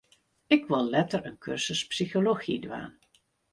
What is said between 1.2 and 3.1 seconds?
in kursus psychology dwaan.